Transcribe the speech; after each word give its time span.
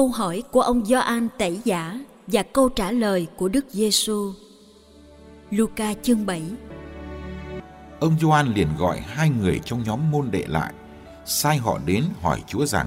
Câu 0.00 0.08
hỏi 0.08 0.42
của 0.50 0.60
ông 0.60 0.84
Gioan 0.84 1.28
Tẩy 1.38 1.60
Giả 1.64 2.00
và 2.26 2.42
câu 2.42 2.68
trả 2.68 2.92
lời 2.92 3.26
của 3.36 3.48
Đức 3.48 3.66
Giêsu. 3.70 4.32
Luca 5.50 5.94
chương 6.02 6.26
7 6.26 6.42
Ông 8.00 8.16
Gioan 8.20 8.54
liền 8.54 8.68
gọi 8.78 9.00
hai 9.00 9.30
người 9.30 9.60
trong 9.64 9.82
nhóm 9.82 10.10
môn 10.10 10.30
đệ 10.30 10.44
lại, 10.46 10.74
sai 11.26 11.56
họ 11.56 11.78
đến 11.86 12.04
hỏi 12.20 12.42
Chúa 12.46 12.66
rằng: 12.66 12.86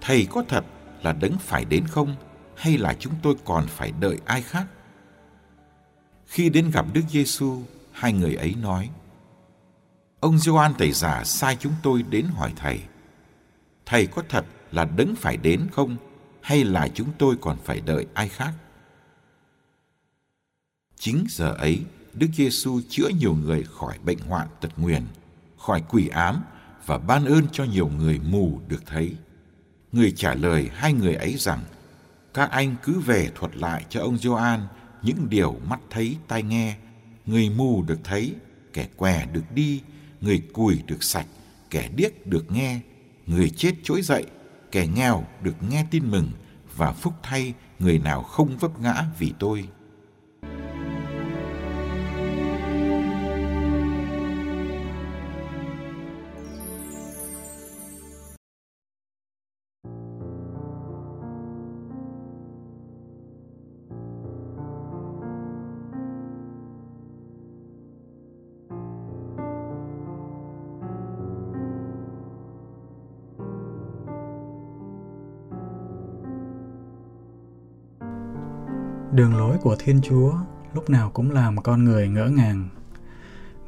Thầy 0.00 0.26
có 0.30 0.44
thật 0.48 0.64
là 1.02 1.12
đấng 1.12 1.38
phải 1.38 1.64
đến 1.64 1.86
không 1.86 2.14
hay 2.56 2.78
là 2.78 2.94
chúng 2.98 3.12
tôi 3.22 3.34
còn 3.44 3.66
phải 3.66 3.92
đợi 4.00 4.18
ai 4.24 4.42
khác? 4.42 4.66
Khi 6.26 6.50
đến 6.50 6.70
gặp 6.70 6.86
Đức 6.92 7.02
Giêsu, 7.10 7.62
hai 7.92 8.12
người 8.12 8.34
ấy 8.34 8.54
nói: 8.62 8.90
Ông 10.20 10.38
Gioan 10.38 10.74
Tẩy 10.74 10.92
Giả 10.92 11.24
sai 11.24 11.56
chúng 11.60 11.72
tôi 11.82 12.02
đến 12.02 12.26
hỏi 12.26 12.52
thầy: 12.56 12.80
Thầy 13.86 14.06
có 14.06 14.22
thật 14.28 14.44
là 14.72 14.84
đấng 14.84 15.14
phải 15.14 15.36
đến 15.36 15.66
không 15.72 15.96
hay 16.48 16.64
là 16.64 16.88
chúng 16.94 17.08
tôi 17.18 17.36
còn 17.40 17.56
phải 17.64 17.80
đợi 17.80 18.06
ai 18.14 18.28
khác? 18.28 18.52
Chính 20.98 21.24
giờ 21.28 21.54
ấy, 21.58 21.80
Đức 22.14 22.26
Giêsu 22.34 22.80
chữa 22.88 23.08
nhiều 23.08 23.34
người 23.34 23.64
khỏi 23.64 23.98
bệnh 24.04 24.18
hoạn 24.18 24.48
tật 24.60 24.72
nguyền, 24.76 25.02
khỏi 25.58 25.82
quỷ 25.88 26.08
ám 26.08 26.42
và 26.86 26.98
ban 26.98 27.24
ơn 27.24 27.46
cho 27.52 27.64
nhiều 27.64 27.88
người 27.88 28.20
mù 28.30 28.60
được 28.68 28.82
thấy. 28.86 29.14
Người 29.92 30.12
trả 30.16 30.34
lời 30.34 30.70
hai 30.72 30.92
người 30.92 31.14
ấy 31.14 31.34
rằng, 31.38 31.60
các 32.34 32.50
anh 32.50 32.76
cứ 32.82 33.00
về 33.00 33.30
thuật 33.34 33.56
lại 33.56 33.84
cho 33.88 34.00
ông 34.00 34.18
Gioan 34.18 34.66
những 35.02 35.28
điều 35.30 35.56
mắt 35.68 35.80
thấy 35.90 36.16
tai 36.28 36.42
nghe, 36.42 36.76
người 37.26 37.50
mù 37.50 37.82
được 37.82 38.00
thấy, 38.04 38.34
kẻ 38.72 38.88
què 38.96 39.26
được 39.32 39.54
đi, 39.54 39.80
người 40.20 40.42
cùi 40.52 40.82
được 40.86 41.02
sạch, 41.02 41.26
kẻ 41.70 41.90
điếc 41.96 42.26
được 42.26 42.52
nghe, 42.52 42.80
người 43.26 43.50
chết 43.50 43.72
trỗi 43.82 44.02
dậy, 44.02 44.26
kẻ 44.72 44.86
nghèo 44.86 45.24
được 45.42 45.54
nghe 45.70 45.84
tin 45.90 46.10
mừng 46.10 46.30
và 46.76 46.92
phúc 46.92 47.14
thay 47.22 47.54
người 47.78 47.98
nào 47.98 48.22
không 48.22 48.56
vấp 48.60 48.80
ngã 48.80 49.04
vì 49.18 49.32
tôi. 49.38 49.68
Đường 79.12 79.36
lối 79.36 79.58
của 79.58 79.76
Thiên 79.78 80.00
Chúa 80.00 80.32
lúc 80.74 80.90
nào 80.90 81.10
cũng 81.10 81.30
làm 81.30 81.62
con 81.62 81.84
người 81.84 82.08
ngỡ 82.08 82.28
ngàng. 82.28 82.68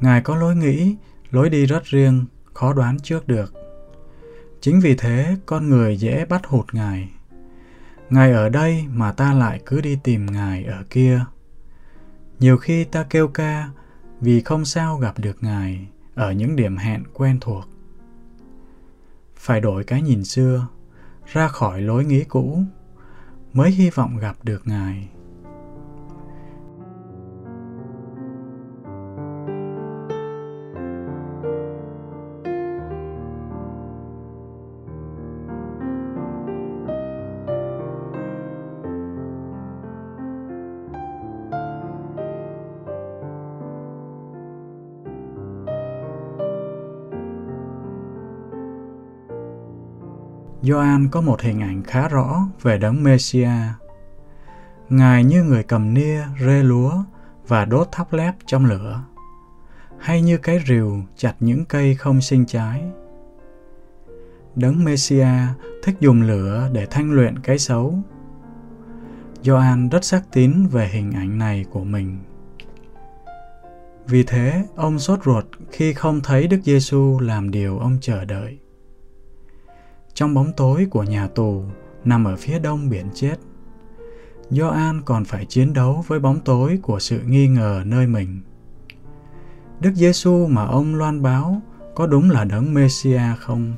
Ngài 0.01 0.23
có 0.23 0.37
lối 0.37 0.57
nghĩ, 0.57 0.97
lối 1.31 1.51
đi 1.51 1.67
rất 1.67 1.85
riêng, 1.85 2.25
khó 2.55 2.73
đoán 2.73 2.99
trước 3.03 3.29
được. 3.29 3.53
Chính 4.61 4.81
vì 4.81 4.97
thế 4.97 5.37
con 5.47 5.69
người 5.69 5.97
dễ 5.97 6.25
bắt 6.25 6.47
hụt 6.47 6.75
Ngài. 6.75 7.09
Ngài 8.11 8.33
ở 8.33 8.49
đây 8.49 8.85
mà 8.93 9.13
ta 9.13 9.33
lại 9.33 9.61
cứ 9.67 9.81
đi 9.81 9.99
tìm 10.05 10.27
Ngài 10.27 10.65
ở 10.65 10.85
kia. 10.91 11.25
Nhiều 12.39 12.57
khi 12.57 12.85
ta 12.85 13.07
kêu 13.11 13.29
ca 13.29 13.69
vì 14.21 14.41
không 14.41 14.65
sao 14.65 14.97
gặp 14.97 15.19
được 15.19 15.43
Ngài 15.43 15.89
ở 16.15 16.33
những 16.33 16.57
điểm 16.57 16.77
hẹn 16.77 17.05
quen 17.15 17.39
thuộc. 17.41 17.65
Phải 19.37 19.61
đổi 19.61 19.85
cái 19.85 20.03
nhìn 20.03 20.25
xưa, 20.25 20.67
ra 21.27 21.49
khỏi 21.49 21.81
lối 21.81 22.05
nghĩ 22.05 22.25
cũ, 22.25 22.63
mới 23.53 23.71
hy 23.71 23.91
vọng 23.91 24.17
gặp 24.17 24.37
được 24.43 24.63
Ngài. 24.67 25.09
Gioan 50.71 51.09
có 51.09 51.21
một 51.21 51.41
hình 51.41 51.61
ảnh 51.61 51.83
khá 51.83 52.09
rõ 52.09 52.49
về 52.63 52.79
đấng 52.79 53.05
Messia. 53.05 53.51
Ngài 54.89 55.25
như 55.25 55.43
người 55.43 55.63
cầm 55.63 55.95
nia, 55.95 56.23
rê 56.41 56.63
lúa 56.63 56.93
và 57.49 57.65
đốt 57.65 57.89
thắp 57.93 58.13
lép 58.13 58.35
trong 58.47 58.65
lửa, 58.65 59.03
hay 59.99 60.23
như 60.23 60.39
cái 60.39 60.61
rìu 60.67 61.03
chặt 61.17 61.35
những 61.41 61.65
cây 61.65 61.95
không 61.95 62.21
sinh 62.21 62.47
trái. 62.47 62.83
Đấng 64.55 64.85
Messia 64.85 65.29
thích 65.83 65.97
dùng 66.01 66.23
lửa 66.23 66.71
để 66.73 66.87
thanh 66.87 67.13
luyện 67.13 67.39
cái 67.39 67.59
xấu. 67.59 67.99
Gioan 69.43 69.89
rất 69.89 70.05
sắc 70.05 70.23
tín 70.33 70.67
về 70.67 70.89
hình 70.89 71.13
ảnh 71.13 71.39
này 71.39 71.65
của 71.71 71.85
mình. 71.85 72.19
Vì 74.07 74.23
thế, 74.23 74.65
ông 74.77 74.99
sốt 74.99 75.25
ruột 75.25 75.45
khi 75.71 75.93
không 75.93 76.21
thấy 76.21 76.47
Đức 76.47 76.61
Giêsu 76.65 77.19
làm 77.21 77.51
điều 77.51 77.79
ông 77.79 77.99
chờ 78.01 78.25
đợi 78.25 78.59
trong 80.21 80.35
bóng 80.35 80.53
tối 80.53 80.87
của 80.91 81.03
nhà 81.03 81.29
tù, 81.29 81.65
nằm 82.05 82.25
ở 82.25 82.37
phía 82.37 82.59
đông 82.59 82.89
biển 82.89 83.07
chết. 83.15 83.37
Gioan 84.51 85.03
còn 85.05 85.25
phải 85.25 85.45
chiến 85.45 85.73
đấu 85.73 86.05
với 86.07 86.21
bóng 86.21 86.41
tối 86.41 86.79
của 86.83 86.99
sự 86.99 87.21
nghi 87.27 87.49
ngờ 87.49 87.83
nơi 87.87 88.07
mình. 88.07 88.41
Đức 89.81 89.91
Giêsu 89.95 90.47
mà 90.47 90.65
ông 90.65 90.95
loan 90.95 91.23
báo 91.23 91.63
có 91.95 92.07
đúng 92.07 92.31
là 92.31 92.45
đấng 92.45 92.75
Messia 92.75 93.23
không? 93.39 93.77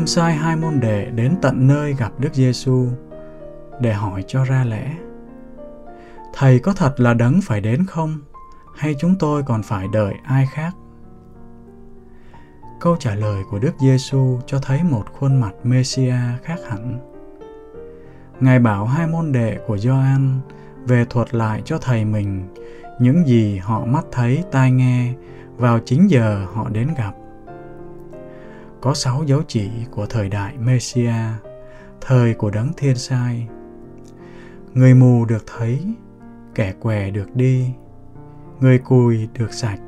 Ông 0.00 0.06
sai 0.06 0.34
hai 0.34 0.56
môn 0.56 0.80
đệ 0.80 1.10
đến 1.14 1.36
tận 1.42 1.66
nơi 1.66 1.94
gặp 1.98 2.12
Đức 2.18 2.34
Giêsu 2.34 2.88
để 3.80 3.92
hỏi 3.92 4.24
cho 4.26 4.44
ra 4.44 4.64
lẽ. 4.64 4.96
Thầy 6.34 6.58
có 6.58 6.72
thật 6.72 7.00
là 7.00 7.14
đấng 7.14 7.40
phải 7.40 7.60
đến 7.60 7.86
không? 7.86 8.18
Hay 8.76 8.94
chúng 9.00 9.14
tôi 9.18 9.42
còn 9.42 9.62
phải 9.62 9.86
đợi 9.92 10.14
ai 10.24 10.46
khác? 10.52 10.70
Câu 12.80 12.96
trả 12.96 13.14
lời 13.14 13.42
của 13.50 13.58
Đức 13.58 13.74
Giêsu 13.80 14.38
cho 14.46 14.58
thấy 14.58 14.82
một 14.82 15.04
khuôn 15.12 15.40
mặt 15.40 15.52
Messia 15.62 16.16
khác 16.42 16.58
hẳn. 16.68 16.98
Ngài 18.40 18.58
bảo 18.58 18.86
hai 18.86 19.06
môn 19.06 19.32
đệ 19.32 19.58
của 19.66 19.78
Gioan 19.78 20.40
về 20.86 21.04
thuật 21.10 21.34
lại 21.34 21.62
cho 21.64 21.78
thầy 21.78 22.04
mình 22.04 22.54
những 23.00 23.26
gì 23.26 23.58
họ 23.58 23.84
mắt 23.84 24.04
thấy, 24.12 24.44
tai 24.50 24.70
nghe 24.70 25.12
vào 25.56 25.78
chính 25.84 26.10
giờ 26.10 26.46
họ 26.54 26.68
đến 26.68 26.88
gặp 26.98 27.12
có 28.80 28.94
sáu 28.94 29.24
dấu 29.26 29.42
chỉ 29.48 29.70
của 29.90 30.06
thời 30.06 30.28
đại 30.28 30.54
Messia, 30.58 31.14
thời 32.00 32.34
của 32.34 32.50
đấng 32.50 32.72
thiên 32.76 32.94
sai. 32.94 33.48
Người 34.74 34.94
mù 34.94 35.24
được 35.24 35.44
thấy, 35.46 35.80
kẻ 36.54 36.72
què 36.80 37.10
được 37.10 37.36
đi, 37.36 37.66
người 38.60 38.78
cùi 38.78 39.28
được 39.38 39.52
sạch, 39.52 39.80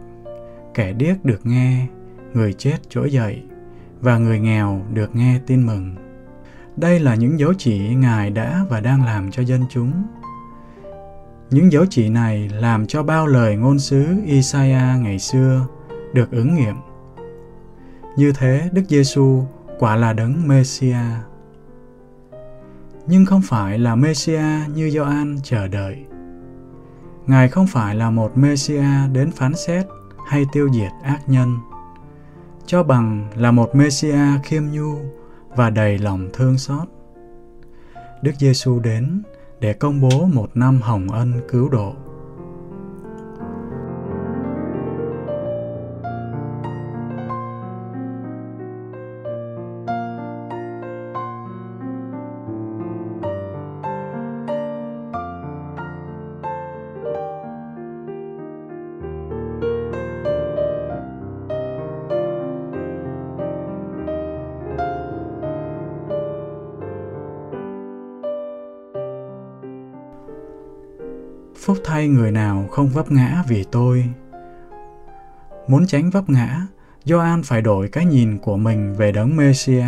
kẻ 0.75 0.93
điếc 0.93 1.25
được 1.25 1.47
nghe, 1.47 1.87
người 2.35 2.53
chết 2.53 2.77
trỗi 2.89 3.13
dậy 3.13 3.43
và 4.01 4.19
người 4.19 4.41
nghèo 4.41 4.83
được 4.93 5.17
nghe 5.17 5.41
tin 5.47 5.67
mừng. 5.67 5.95
Đây 6.77 7.01
là 7.01 7.15
những 7.15 7.39
dấu 7.39 7.53
chỉ 7.59 7.95
Ngài 7.95 8.31
đã 8.31 8.65
và 8.69 8.81
đang 8.81 9.05
làm 9.05 9.31
cho 9.31 9.43
dân 9.43 9.63
chúng. 9.71 9.93
Những 11.51 11.73
dấu 11.73 11.87
chỉ 11.91 12.09
này 12.09 12.49
làm 12.49 12.87
cho 12.87 13.03
bao 13.03 13.27
lời 13.27 13.57
ngôn 13.57 13.79
sứ 13.79 14.07
Isaiah 14.27 15.01
ngày 15.01 15.19
xưa 15.19 15.67
được 16.15 16.31
ứng 16.31 16.55
nghiệm 16.55 16.75
như 18.17 18.33
thế 18.33 18.69
Đức 18.73 18.83
Giêsu 18.89 19.45
quả 19.79 19.97
là 19.97 20.13
đấng 20.13 20.49
Messia. 20.49 20.97
Nhưng 23.07 23.27
không 23.27 23.43
phải 23.43 23.79
là 23.79 23.95
Messia 23.95 24.45
như 24.75 24.91
Gioan 24.91 25.37
chờ 25.43 25.69
đợi. 25.69 26.05
Ngài 27.27 27.49
không 27.49 27.67
phải 27.67 27.95
là 27.95 28.11
một 28.11 28.39
Messia 28.39 29.09
đến 29.13 29.31
phán 29.31 29.55
xét 29.55 29.87
hay 30.27 30.45
tiêu 30.53 30.69
diệt 30.75 30.93
ác 31.03 31.21
nhân, 31.27 31.59
cho 32.67 32.83
bằng 32.83 33.29
là 33.37 33.51
một 33.51 33.75
Messia 33.75 34.19
khiêm 34.45 34.63
nhu 34.73 34.97
và 35.57 35.71
đầy 35.71 35.99
lòng 35.99 36.29
thương 36.33 36.59
xót. 36.59 36.89
Đức 38.23 38.33
Giêsu 38.39 38.81
đến 38.81 39.23
để 39.61 39.73
công 39.73 40.01
bố 40.01 40.27
một 40.27 40.51
năm 40.55 40.81
hồng 40.83 41.09
ân 41.09 41.33
cứu 41.49 41.69
độ. 41.69 41.95
Phúc 71.65 71.79
thay 71.85 72.09
người 72.09 72.31
nào 72.31 72.69
không 72.71 72.89
vấp 72.89 73.13
ngã 73.13 73.45
vì 73.49 73.65
tôi. 73.65 74.05
Muốn 75.69 75.87
tránh 75.87 76.11
vấp 76.11 76.31
ngã, 76.31 76.67
Gioan 77.05 77.43
phải 77.43 77.63
đổi 77.63 77.89
cái 77.89 78.07
nhìn 78.07 78.39
của 78.39 78.57
mình 78.57 78.95
về 78.95 79.13
đấng 79.13 79.37
Messia. 79.37 79.87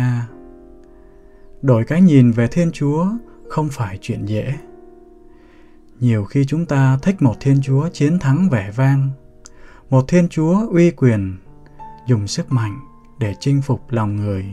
Đổi 1.61 1.83
cái 1.83 2.01
nhìn 2.01 2.31
về 2.31 2.47
Thiên 2.47 2.71
Chúa 2.71 3.05
không 3.49 3.69
phải 3.71 3.97
chuyện 4.01 4.25
dễ. 4.25 4.53
Nhiều 5.99 6.25
khi 6.25 6.45
chúng 6.45 6.65
ta 6.65 6.97
thích 7.01 7.15
một 7.19 7.35
Thiên 7.39 7.61
Chúa 7.61 7.89
chiến 7.89 8.19
thắng 8.19 8.49
vẻ 8.49 8.71
vang, 8.75 9.09
một 9.89 10.05
Thiên 10.07 10.29
Chúa 10.29 10.69
uy 10.71 10.91
quyền, 10.91 11.37
dùng 12.07 12.27
sức 12.27 12.51
mạnh 12.51 12.79
để 13.19 13.33
chinh 13.39 13.61
phục 13.61 13.81
lòng 13.89 14.15
người. 14.15 14.45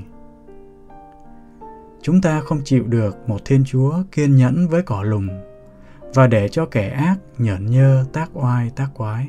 Chúng 2.03 2.21
ta 2.21 2.41
không 2.41 2.61
chịu 2.65 2.85
được 2.87 3.29
một 3.29 3.45
Thiên 3.45 3.65
Chúa 3.65 3.95
kiên 4.13 4.37
nhẫn 4.37 4.69
với 4.69 4.83
cỏ 4.83 5.03
lùng, 5.03 5.29
và 6.15 6.27
để 6.27 6.49
cho 6.49 6.67
kẻ 6.67 6.89
ác 6.89 7.17
nhởn 7.39 7.67
nhơ 7.67 8.05
tác 8.13 8.31
oai 8.33 8.71
tác 8.71 8.89
quái. 8.95 9.29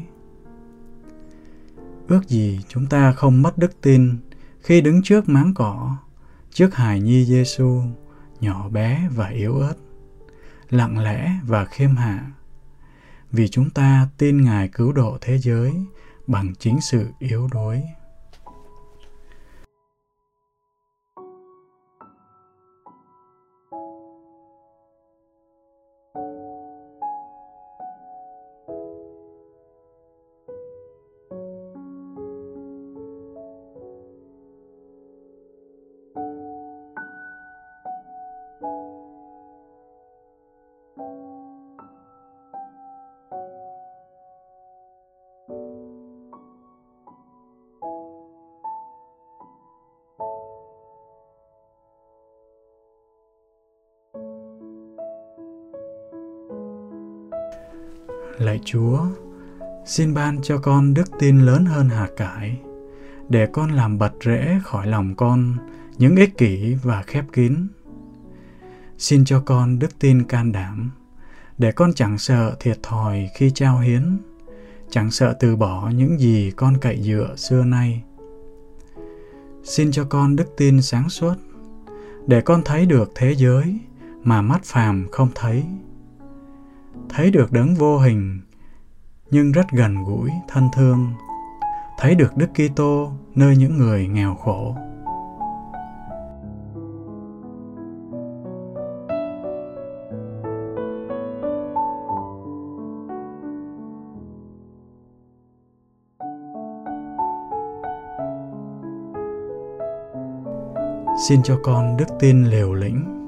Ước 2.08 2.28
gì 2.28 2.60
chúng 2.68 2.86
ta 2.86 3.12
không 3.12 3.42
mất 3.42 3.58
đức 3.58 3.82
tin 3.82 4.18
khi 4.62 4.82
đứng 4.82 5.04
trước 5.04 5.30
máng 5.30 5.54
cỏ, 5.56 5.98
trước 6.52 6.76
hài 6.76 7.00
nhi 7.00 7.26
Giêsu 7.26 7.82
nhỏ 8.42 8.70
bé 8.70 9.08
và 9.16 9.28
yếu 9.28 9.56
ớt, 9.60 9.76
lặng 10.70 11.04
lẽ 11.04 11.32
và 11.48 11.66
khiêm 11.66 11.96
hạ, 11.96 12.32
vì 13.32 13.48
chúng 13.48 13.70
ta 13.70 14.08
tin 14.18 14.42
Ngài 14.42 14.68
cứu 14.68 14.92
độ 14.92 15.18
thế 15.22 15.38
giới 15.38 15.74
bằng 16.28 16.54
chính 16.60 16.82
sự 16.82 17.08
yếu 17.20 17.48
đuối. 17.52 17.82
Lạy 58.38 58.60
Chúa, 58.66 59.00
xin 59.86 60.14
ban 60.14 60.42
cho 60.42 60.58
con 60.58 60.94
đức 60.94 61.12
tin 61.20 61.40
lớn 61.40 61.66
hơn 61.66 61.90
hạt 61.90 62.10
cải, 62.18 62.62
để 63.30 63.48
con 63.54 63.72
làm 63.72 63.98
bật 63.98 64.14
rễ 64.26 64.60
khỏi 64.64 64.88
lòng 64.88 65.16
con 65.16 65.54
những 65.98 66.16
ích 66.16 66.38
kỷ 66.38 66.76
và 66.84 67.04
khép 67.08 67.26
kín. 67.34 67.68
Xin 68.98 69.26
cho 69.26 69.40
con 69.46 69.80
đức 69.80 70.00
tin 70.00 70.24
can 70.24 70.52
đảm, 70.52 70.92
để 71.58 71.72
con 71.72 71.94
chẳng 71.94 72.18
sợ 72.18 72.56
thiệt 72.60 72.84
thòi 72.84 73.30
khi 73.36 73.52
trao 73.52 73.80
hiến, 73.80 74.18
chẳng 74.90 75.12
sợ 75.12 75.36
từ 75.40 75.56
bỏ 75.56 75.90
những 75.90 76.20
gì 76.20 76.52
con 76.56 76.78
cậy 76.78 77.02
dựa 77.02 77.36
xưa 77.36 77.64
nay. 77.64 78.04
Xin 79.64 79.92
cho 79.92 80.04
con 80.04 80.36
đức 80.36 80.48
tin 80.58 80.82
sáng 80.82 81.10
suốt, 81.10 81.36
để 82.28 82.42
con 82.42 82.62
thấy 82.66 82.86
được 82.86 83.12
thế 83.16 83.36
giới 83.36 83.80
mà 84.24 84.42
mắt 84.42 84.64
phàm 84.64 85.08
không 85.12 85.30
thấy 85.36 85.64
thấy 87.10 87.32
được 87.32 87.52
đấng 87.52 87.76
vô 87.76 87.98
hình, 87.98 88.42
nhưng 89.32 89.52
rất 89.52 89.66
gần 89.72 90.04
gũi, 90.04 90.30
thân 90.48 90.70
thương. 90.74 91.08
Thấy 91.98 92.16
được 92.16 92.38
đức 92.38 92.50
kitô, 92.54 93.12
nơi 93.36 93.58
những 93.58 93.78
người 93.78 94.08
nghèo 94.08 94.36
khổ. 94.36 94.76
Xin 111.28 111.44
cho 111.44 111.60
con 111.64 111.98
đức 111.98 112.06
tin 112.20 112.46
liều 112.46 112.74
lĩnh 112.74 113.23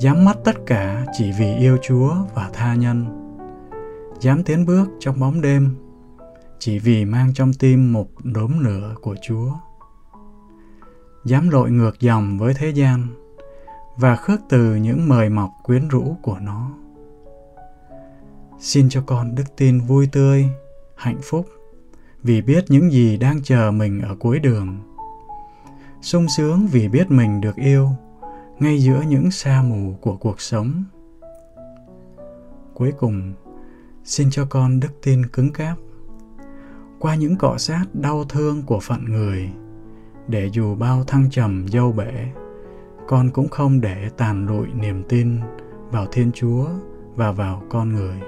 dám 0.00 0.24
mất 0.24 0.44
tất 0.44 0.56
cả 0.66 1.06
chỉ 1.12 1.32
vì 1.32 1.54
yêu 1.54 1.78
Chúa 1.82 2.14
và 2.34 2.50
tha 2.52 2.74
nhân, 2.74 3.06
dám 4.20 4.42
tiến 4.42 4.66
bước 4.66 4.88
trong 5.00 5.20
bóng 5.20 5.40
đêm, 5.40 5.76
chỉ 6.58 6.78
vì 6.78 7.04
mang 7.04 7.34
trong 7.34 7.52
tim 7.52 7.92
một 7.92 8.08
đốm 8.24 8.58
lửa 8.58 8.94
của 9.02 9.16
Chúa. 9.22 9.52
Dám 11.24 11.50
lội 11.50 11.70
ngược 11.70 12.00
dòng 12.00 12.38
với 12.38 12.54
thế 12.54 12.70
gian 12.70 13.06
và 13.96 14.16
khước 14.16 14.40
từ 14.48 14.74
những 14.74 15.08
mời 15.08 15.28
mọc 15.28 15.50
quyến 15.62 15.88
rũ 15.88 16.16
của 16.22 16.38
nó. 16.40 16.70
Xin 18.58 18.88
cho 18.88 19.02
con 19.06 19.34
đức 19.34 19.56
tin 19.56 19.80
vui 19.80 20.08
tươi, 20.12 20.48
hạnh 20.96 21.18
phúc 21.22 21.46
vì 22.22 22.42
biết 22.42 22.64
những 22.68 22.92
gì 22.92 23.16
đang 23.16 23.42
chờ 23.42 23.70
mình 23.70 24.00
ở 24.00 24.16
cuối 24.18 24.38
đường. 24.38 24.78
sung 26.02 26.26
sướng 26.36 26.66
vì 26.66 26.88
biết 26.88 27.10
mình 27.10 27.40
được 27.40 27.56
yêu 27.56 27.90
ngay 28.60 28.78
giữa 28.78 29.02
những 29.08 29.30
sa 29.30 29.62
mù 29.62 29.94
của 30.00 30.16
cuộc 30.16 30.40
sống. 30.40 30.84
Cuối 32.74 32.92
cùng, 32.98 33.32
xin 34.04 34.30
cho 34.30 34.46
con 34.50 34.80
đức 34.80 34.88
tin 35.02 35.26
cứng 35.26 35.52
cáp 35.52 35.76
qua 36.98 37.14
những 37.14 37.36
cọ 37.36 37.58
sát 37.58 37.84
đau 37.92 38.24
thương 38.24 38.62
của 38.62 38.80
phận 38.80 39.04
người 39.04 39.50
để 40.28 40.50
dù 40.52 40.74
bao 40.74 41.04
thăng 41.04 41.30
trầm 41.30 41.68
dâu 41.68 41.92
bể 41.92 42.26
con 43.08 43.30
cũng 43.30 43.48
không 43.48 43.80
để 43.80 44.08
tàn 44.16 44.46
lụi 44.46 44.66
niềm 44.74 45.02
tin 45.08 45.38
vào 45.90 46.06
thiên 46.12 46.30
chúa 46.34 46.66
và 47.14 47.32
vào 47.32 47.62
con 47.68 47.94
người 47.94 48.20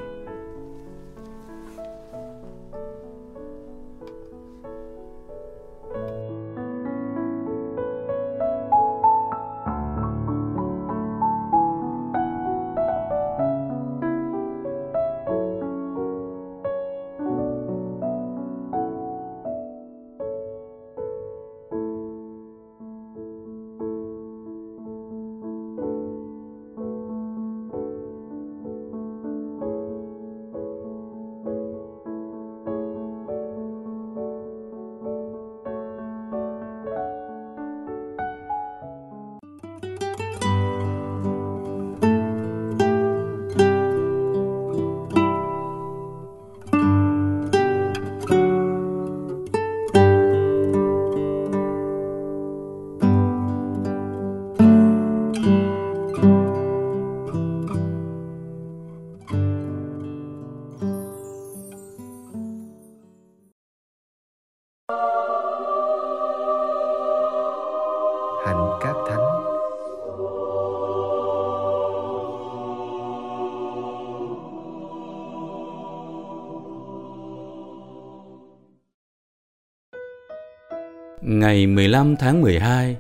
Ngày 81.53 81.67
15 81.67 82.17
tháng 82.17 82.41
12, 82.41 82.97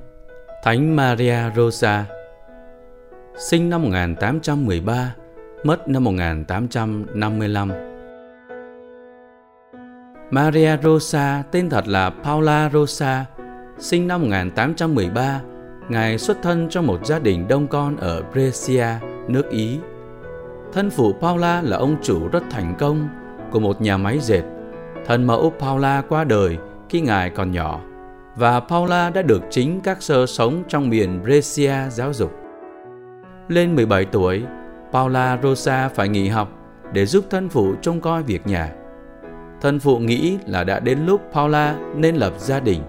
Thánh 0.62 0.97
Maria 0.97 1.37
Rosa 1.56 2.04
Sinh 3.37 3.71
năm 3.71 3.82
1813, 3.82 5.14
mất 5.64 5.88
năm 5.88 6.04
1855 6.04 7.71
Maria 10.30 10.76
Rosa 10.82 11.42
tên 11.50 11.71
thật 11.71 11.88
là 11.88 12.11
Paula 12.11 12.71
Rosa 12.73 13.25
Sinh 13.78 14.09
năm 14.09 14.21
1813, 14.23 15.40
Ngài 15.88 16.18
xuất 16.18 16.42
thân 16.42 16.68
trong 16.68 16.87
một 16.87 17.06
gia 17.06 17.18
đình 17.18 17.49
đông 17.49 17.66
con 17.66 17.97
ở 17.97 18.23
Brescia, 18.32 18.87
nước 19.28 19.50
Ý. 19.50 19.78
Thân 20.73 20.90
phụ 20.90 21.12
Paula 21.21 21.62
là 21.62 21.76
ông 21.76 21.97
chủ 22.02 22.28
rất 22.28 22.42
thành 22.50 22.75
công 22.78 23.09
của 23.50 23.61
một 23.61 23.80
nhà 23.80 23.97
máy 23.97 24.18
dệt. 24.21 24.42
Thân 25.06 25.26
mẫu 25.26 25.52
Paula 25.59 26.02
qua 26.09 26.25
đời 26.25 26.59
khi 26.88 27.00
Ngài 27.00 27.30
còn 27.30 27.52
nhỏ 27.52 27.80
và 28.36 28.60
Paula 28.60 29.10
đã 29.10 29.22
được 29.22 29.42
chính 29.50 29.80
các 29.80 30.02
sơ 30.02 30.26
sống 30.26 30.62
trong 30.68 30.90
miền 30.90 31.22
Brescia 31.22 31.74
giáo 31.90 32.12
dục. 32.12 32.32
Lên 33.48 33.76
17 33.76 34.04
tuổi, 34.04 34.42
Paula 34.92 35.38
Rosa 35.42 35.88
phải 35.88 36.08
nghỉ 36.08 36.28
học 36.28 36.48
để 36.92 37.06
giúp 37.06 37.24
thân 37.30 37.48
phụ 37.48 37.74
trông 37.82 38.00
coi 38.00 38.22
việc 38.22 38.46
nhà. 38.46 38.72
Thân 39.60 39.78
phụ 39.78 39.98
nghĩ 39.98 40.38
là 40.46 40.64
đã 40.64 40.80
đến 40.80 40.98
lúc 41.06 41.20
Paula 41.32 41.76
nên 41.96 42.16
lập 42.16 42.32
gia 42.38 42.60
đình, 42.60 42.82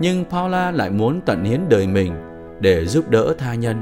nhưng 0.00 0.24
Paula 0.24 0.70
lại 0.70 0.90
muốn 0.90 1.20
tận 1.20 1.44
hiến 1.44 1.60
đời 1.68 1.86
mình 1.86 2.12
để 2.60 2.84
giúp 2.84 3.10
đỡ 3.10 3.34
tha 3.38 3.54
nhân. 3.54 3.76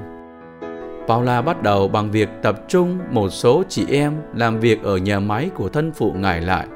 Paula 1.08 1.42
bắt 1.42 1.62
đầu 1.62 1.88
bằng 1.88 2.10
việc 2.10 2.28
tập 2.42 2.60
trung 2.68 2.98
một 3.10 3.28
số 3.28 3.62
chị 3.68 3.86
em 3.90 4.12
làm 4.34 4.60
việc 4.60 4.82
ở 4.82 4.96
nhà 4.96 5.20
máy 5.20 5.50
của 5.54 5.68
thân 5.68 5.92
phụ 5.92 6.12
ngài 6.12 6.40
lại. 6.40 6.66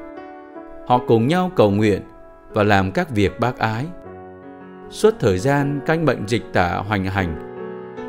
Họ 0.87 0.99
cùng 1.07 1.27
nhau 1.27 1.51
cầu 1.55 1.71
nguyện 1.71 2.01
và 2.49 2.63
làm 2.63 2.91
các 2.91 3.09
việc 3.09 3.39
bác 3.39 3.57
ái 3.57 3.85
Suốt 4.91 5.13
thời 5.19 5.37
gian 5.37 5.79
canh 5.85 6.05
bệnh 6.05 6.27
dịch 6.27 6.43
tả 6.53 6.75
hoành 6.75 7.05
hành, 7.05 7.55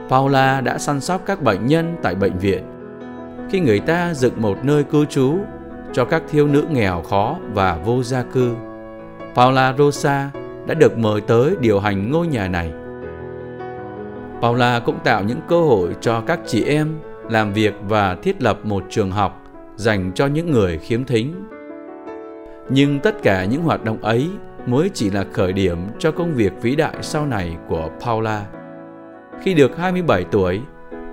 Paula 0.08 0.60
đã 0.60 0.78
săn 0.78 1.00
sóc 1.00 1.22
các 1.26 1.42
bệnh 1.42 1.66
nhân 1.66 1.96
tại 2.02 2.14
bệnh 2.14 2.38
viện. 2.38 2.62
Khi 3.50 3.60
người 3.60 3.80
ta 3.80 4.14
dựng 4.14 4.42
một 4.42 4.64
nơi 4.64 4.84
cư 4.84 5.04
trú 5.04 5.38
cho 5.92 6.04
các 6.04 6.22
thiếu 6.30 6.46
nữ 6.46 6.64
nghèo 6.70 7.02
khó 7.02 7.37
và 7.52 7.78
vô 7.84 8.02
gia 8.02 8.22
cư, 8.22 8.54
Paula 9.34 9.75
Rosa 9.78 10.30
đã 10.66 10.75
được 10.75 10.99
mời 10.99 11.20
tới 11.20 11.56
điều 11.60 11.80
hành 11.80 12.10
ngôi 12.10 12.26
nhà 12.26 12.49
này. 12.49 12.72
Paula 14.42 14.80
cũng 14.80 14.99
tạo 15.04 15.25
những 15.25 15.40
cơ 15.49 15.60
hội 15.60 15.96
cho 16.00 16.20
các 16.20 16.40
chị 16.46 16.64
em 16.64 16.99
làm 17.30 17.52
việc 17.52 17.75
và 17.88 18.16
thiết 18.22 18.42
lập 18.42 18.58
một 18.64 18.84
trường 18.90 19.10
học 19.10 19.42
dành 19.76 20.12
cho 20.14 20.26
những 20.26 20.50
người 20.50 20.78
khiếm 20.78 21.04
thính. 21.04 21.34
Nhưng 22.68 22.99
tất 23.00 23.22
cả 23.22 23.44
những 23.44 23.62
hoạt 23.62 23.84
động 23.84 24.02
ấy 24.02 24.30
mới 24.66 24.90
chỉ 24.94 25.10
là 25.10 25.24
khởi 25.32 25.52
điểm 25.52 25.78
cho 25.98 26.10
công 26.12 26.34
việc 26.34 26.52
vĩ 26.62 26.76
đại 26.76 26.94
sau 27.00 27.26
này 27.26 27.56
của 27.68 27.90
Paula. 28.00 28.46
Khi 29.42 29.54
được 29.54 29.78
27 29.78 30.24
tuổi, 30.24 30.60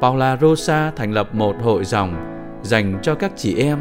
Paula 0.02 0.38
Rosa 0.42 0.92
thành 0.96 1.12
lập 1.12 1.36
một 1.36 1.56
hội 1.62 1.86
dòng 1.86 2.16
dành 2.62 3.00
cho 3.02 3.16
các 3.16 3.32
chị 3.36 3.56
em, 3.58 3.80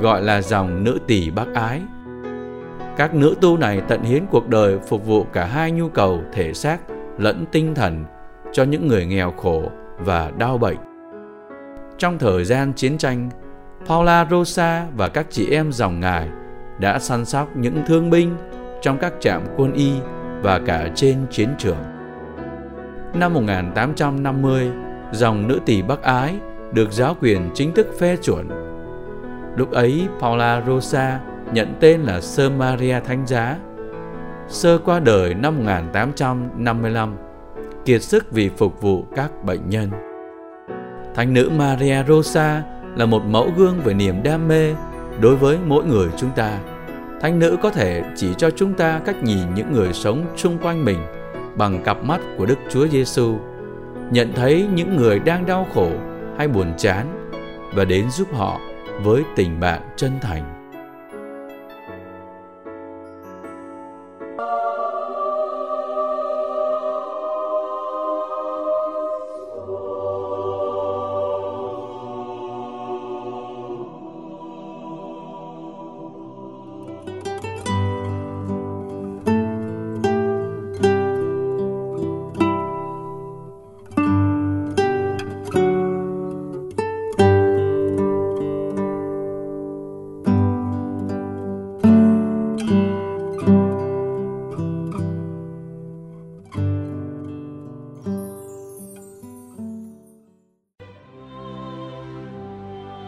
gọi 0.00 0.22
là 0.22 0.42
dòng 0.42 0.84
nữ 0.84 0.98
tỷ 1.06 1.30
bác 1.30 1.54
ái. 1.54 1.82
Các 2.96 3.14
nữ 3.14 3.34
tu 3.40 3.56
này 3.56 3.82
tận 3.88 4.02
hiến 4.02 4.26
cuộc 4.30 4.48
đời 4.48 4.78
phục 4.78 5.06
vụ 5.06 5.24
cả 5.32 5.44
hai 5.44 5.70
nhu 5.70 5.88
cầu 5.88 6.22
thể 6.32 6.52
xác 6.52 6.78
lẫn 7.18 7.44
tinh 7.52 7.74
thần 7.74 8.04
cho 8.52 8.64
những 8.64 8.88
người 8.88 9.06
nghèo 9.06 9.32
khổ 9.32 9.62
và 9.98 10.32
đau 10.38 10.58
bệnh. 10.58 10.76
Trong 11.98 12.18
thời 12.18 12.44
gian 12.44 12.72
chiến 12.72 12.98
tranh, 12.98 13.30
Paula 13.86 14.26
Rosa 14.30 14.86
và 14.96 15.08
các 15.08 15.26
chị 15.30 15.50
em 15.50 15.72
dòng 15.72 16.00
ngài 16.00 16.28
đã 16.80 16.98
săn 16.98 17.24
sóc 17.24 17.56
những 17.56 17.82
thương 17.86 18.10
binh 18.10 18.36
trong 18.82 18.98
các 18.98 19.12
trạm 19.20 19.42
quân 19.56 19.72
y 19.72 19.92
và 20.42 20.60
cả 20.66 20.88
trên 20.94 21.26
chiến 21.30 21.48
trường. 21.58 21.84
Năm 23.14 23.34
1850, 23.34 24.70
dòng 25.12 25.48
nữ 25.48 25.60
tỷ 25.66 25.82
Bắc 25.82 26.02
Ái 26.02 26.34
được 26.72 26.92
giáo 26.92 27.16
quyền 27.20 27.50
chính 27.54 27.74
thức 27.74 27.86
phê 27.98 28.16
chuẩn. 28.16 28.48
Lúc 29.56 29.70
ấy, 29.70 30.06
Paula 30.20 30.62
Rosa 30.66 31.20
nhận 31.52 31.74
tên 31.80 32.00
là 32.00 32.20
Sơ 32.20 32.50
Maria 32.50 33.00
Thánh 33.00 33.26
Giá. 33.26 33.56
Sơ 34.48 34.78
qua 34.78 35.00
đời 35.00 35.34
năm 35.34 35.56
1855, 35.56 37.16
kiệt 37.84 38.02
sức 38.02 38.32
vì 38.32 38.48
phục 38.48 38.80
vụ 38.80 39.04
các 39.16 39.44
bệnh 39.44 39.68
nhân. 39.70 39.90
Thánh 41.14 41.34
nữ 41.34 41.50
Maria 41.56 42.04
Rosa 42.08 42.62
là 42.96 43.06
một 43.06 43.22
mẫu 43.26 43.50
gương 43.56 43.80
về 43.84 43.94
niềm 43.94 44.22
đam 44.22 44.48
mê 44.48 44.74
đối 45.20 45.36
với 45.36 45.58
mỗi 45.66 45.84
người 45.84 46.08
chúng 46.16 46.30
ta 46.30 46.58
Thánh 47.20 47.38
nữ 47.38 47.56
có 47.62 47.70
thể 47.70 48.02
chỉ 48.16 48.34
cho 48.38 48.50
chúng 48.50 48.74
ta 48.74 49.00
cách 49.04 49.22
nhìn 49.22 49.54
những 49.54 49.72
người 49.72 49.92
sống 49.92 50.24
xung 50.36 50.58
quanh 50.58 50.84
mình 50.84 50.98
bằng 51.56 51.82
cặp 51.82 52.04
mắt 52.04 52.20
của 52.38 52.46
Đức 52.46 52.58
Chúa 52.70 52.86
Giêsu, 52.86 53.38
nhận 54.10 54.32
thấy 54.34 54.66
những 54.74 54.96
người 54.96 55.18
đang 55.18 55.46
đau 55.46 55.66
khổ 55.74 55.90
hay 56.36 56.48
buồn 56.48 56.72
chán 56.76 57.30
và 57.74 57.84
đến 57.84 58.10
giúp 58.10 58.28
họ 58.32 58.60
với 59.02 59.22
tình 59.36 59.60
bạn 59.60 59.80
chân 59.96 60.12
thành. 60.20 60.58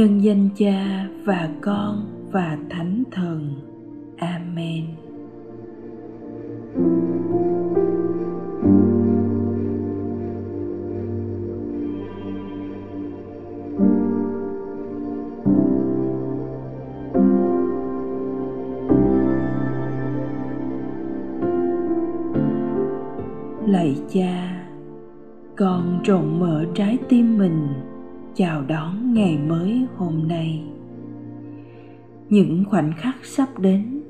Nhân 0.00 0.18
danh 0.22 0.48
cha 0.56 1.06
và 1.24 1.50
con 1.60 2.06
và 2.32 2.58
thánh 2.70 3.02
thần. 3.10 3.54
Amen. 4.16 4.84
Lạy 23.66 23.96
cha, 24.08 24.64
con 25.56 26.02
rộng 26.04 26.40
mở 26.40 26.64
trái 26.74 26.98
tim 27.08 27.38
mình 27.38 27.89
chào 28.40 28.62
đón 28.62 29.14
ngày 29.14 29.38
mới 29.48 29.86
hôm 29.96 30.28
nay. 30.28 30.62
Những 32.28 32.64
khoảnh 32.70 32.92
khắc 32.96 33.16
sắp 33.22 33.58
đến, 33.58 34.02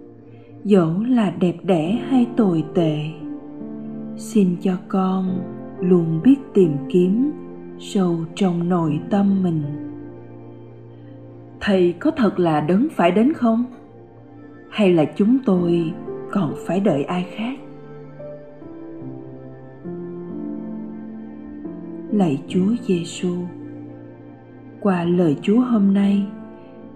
dẫu 0.64 1.02
là 1.08 1.30
đẹp 1.30 1.56
đẽ 1.62 1.98
hay 2.08 2.26
tồi 2.36 2.64
tệ, 2.74 2.98
xin 4.16 4.56
cho 4.60 4.76
con 4.88 5.38
luôn 5.80 6.20
biết 6.24 6.36
tìm 6.54 6.72
kiếm 6.88 7.32
sâu 7.78 8.16
trong 8.34 8.68
nội 8.68 9.00
tâm 9.10 9.42
mình. 9.42 9.62
Thầy 11.60 11.92
có 11.92 12.10
thật 12.10 12.38
là 12.38 12.60
đấng 12.60 12.88
phải 12.92 13.10
đến 13.10 13.32
không? 13.32 13.64
Hay 14.68 14.92
là 14.92 15.04
chúng 15.04 15.38
tôi 15.46 15.92
còn 16.32 16.54
phải 16.66 16.80
đợi 16.80 17.04
ai 17.04 17.26
khác? 17.36 17.58
Lạy 22.12 22.42
chúa 22.48 22.74
giêsu 22.86 23.34
qua 24.80 25.04
lời 25.04 25.36
chúa 25.42 25.60
hôm 25.60 25.94
nay, 25.94 26.26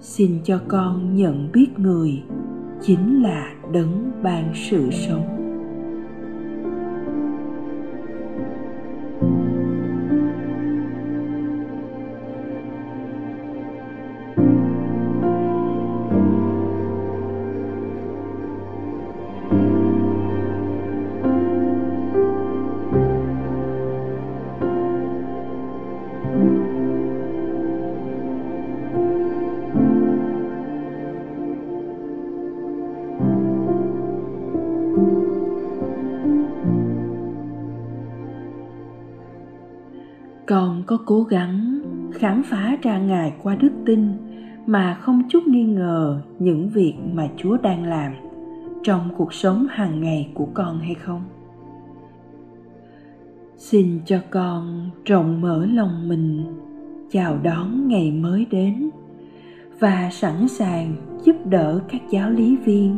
xin 0.01 0.39
cho 0.45 0.61
con 0.69 1.17
nhận 1.17 1.49
biết 1.53 1.79
người 1.79 2.23
chính 2.81 3.23
là 3.23 3.55
đấng 3.73 4.13
ban 4.23 4.53
sự 4.55 4.91
sống. 4.91 5.44
Có 40.95 41.01
cố 41.07 41.23
gắng 41.23 41.81
khám 42.13 42.43
phá 42.43 42.77
ra 42.83 42.99
ngài 42.99 43.33
qua 43.43 43.57
đức 43.57 43.73
tin 43.87 44.09
mà 44.67 44.95
không 45.01 45.23
chút 45.29 45.47
nghi 45.47 45.63
ngờ 45.65 46.21
những 46.39 46.69
việc 46.69 46.95
mà 47.13 47.29
chúa 47.37 47.57
đang 47.57 47.85
làm 47.85 48.13
trong 48.83 49.09
cuộc 49.17 49.35
sống 49.35 49.67
hàng 49.71 50.01
ngày 50.01 50.31
của 50.35 50.49
con 50.55 50.79
hay 50.79 50.95
không? 50.95 51.25
Xin 53.57 54.01
cho 54.05 54.21
con 54.31 54.91
rộng 55.05 55.41
mở 55.41 55.67
lòng 55.67 56.09
mình, 56.09 56.45
chào 57.11 57.39
đón 57.43 57.89
ngày 57.89 58.11
mới 58.11 58.47
đến 58.51 58.91
và 59.79 60.09
sẵn 60.13 60.49
sàng 60.49 60.95
giúp 61.25 61.37
đỡ 61.45 61.81
các 61.89 62.01
giáo 62.11 62.31
lý 62.31 62.57
viên 62.57 62.97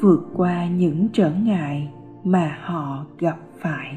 vượt 0.00 0.20
qua 0.36 0.68
những 0.68 1.08
trở 1.12 1.30
ngại 1.30 1.88
mà 2.24 2.58
họ 2.62 3.06
gặp 3.18 3.38
phải. 3.58 3.96